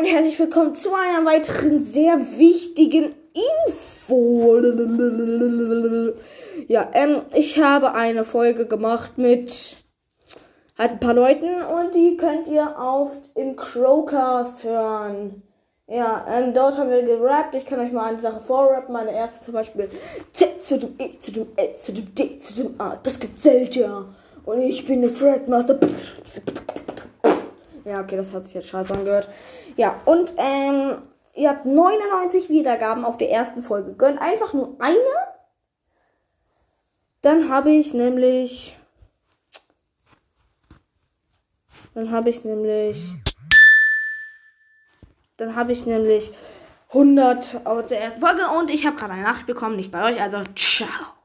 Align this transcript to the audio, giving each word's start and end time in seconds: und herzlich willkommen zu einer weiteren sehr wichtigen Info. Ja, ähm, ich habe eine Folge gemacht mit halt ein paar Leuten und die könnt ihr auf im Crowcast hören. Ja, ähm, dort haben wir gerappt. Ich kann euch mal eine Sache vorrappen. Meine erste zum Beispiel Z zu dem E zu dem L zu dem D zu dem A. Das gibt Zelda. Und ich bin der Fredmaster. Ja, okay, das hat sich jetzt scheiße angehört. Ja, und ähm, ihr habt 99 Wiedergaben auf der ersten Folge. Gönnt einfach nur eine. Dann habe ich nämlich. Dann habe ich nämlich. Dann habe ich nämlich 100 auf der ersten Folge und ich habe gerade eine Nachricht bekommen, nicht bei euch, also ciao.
und 0.00 0.06
herzlich 0.06 0.38
willkommen 0.38 0.74
zu 0.74 0.94
einer 0.94 1.26
weiteren 1.26 1.82
sehr 1.82 2.18
wichtigen 2.38 3.14
Info. 3.66 4.58
Ja, 6.68 6.88
ähm, 6.94 7.20
ich 7.34 7.62
habe 7.62 7.94
eine 7.94 8.24
Folge 8.24 8.66
gemacht 8.66 9.18
mit 9.18 9.76
halt 10.78 10.92
ein 10.92 11.00
paar 11.00 11.12
Leuten 11.12 11.50
und 11.60 11.94
die 11.94 12.16
könnt 12.16 12.48
ihr 12.48 12.80
auf 12.80 13.14
im 13.34 13.56
Crowcast 13.56 14.64
hören. 14.64 15.42
Ja, 15.86 16.24
ähm, 16.30 16.54
dort 16.54 16.78
haben 16.78 16.88
wir 16.88 17.02
gerappt. 17.02 17.54
Ich 17.54 17.66
kann 17.66 17.80
euch 17.80 17.92
mal 17.92 18.06
eine 18.06 18.20
Sache 18.20 18.40
vorrappen. 18.40 18.94
Meine 18.94 19.14
erste 19.14 19.44
zum 19.44 19.52
Beispiel 19.52 19.90
Z 20.32 20.62
zu 20.62 20.78
dem 20.78 20.94
E 20.98 21.18
zu 21.18 21.30
dem 21.30 21.48
L 21.56 21.76
zu 21.76 21.92
dem 21.92 22.14
D 22.14 22.38
zu 22.38 22.54
dem 22.54 22.80
A. 22.80 22.96
Das 23.02 23.20
gibt 23.20 23.36
Zelda. 23.38 24.06
Und 24.46 24.62
ich 24.62 24.86
bin 24.86 25.02
der 25.02 25.10
Fredmaster. 25.10 25.78
Ja, 27.84 28.00
okay, 28.00 28.16
das 28.16 28.32
hat 28.32 28.44
sich 28.44 28.54
jetzt 28.54 28.68
scheiße 28.68 28.92
angehört. 28.92 29.28
Ja, 29.76 30.00
und 30.04 30.34
ähm, 30.36 31.02
ihr 31.34 31.48
habt 31.48 31.66
99 31.66 32.48
Wiedergaben 32.48 33.04
auf 33.04 33.16
der 33.16 33.30
ersten 33.30 33.62
Folge. 33.62 33.94
Gönnt 33.94 34.20
einfach 34.20 34.52
nur 34.52 34.76
eine. 34.78 34.98
Dann 37.22 37.50
habe 37.50 37.70
ich 37.70 37.94
nämlich. 37.94 38.76
Dann 41.94 42.10
habe 42.10 42.30
ich 42.30 42.44
nämlich. 42.44 43.16
Dann 45.36 45.56
habe 45.56 45.72
ich 45.72 45.86
nämlich 45.86 46.32
100 46.88 47.66
auf 47.66 47.86
der 47.86 48.00
ersten 48.00 48.20
Folge 48.20 48.42
und 48.58 48.70
ich 48.70 48.84
habe 48.84 48.96
gerade 48.96 49.14
eine 49.14 49.22
Nachricht 49.22 49.46
bekommen, 49.46 49.76
nicht 49.76 49.90
bei 49.90 50.04
euch, 50.04 50.20
also 50.20 50.42
ciao. 50.54 51.19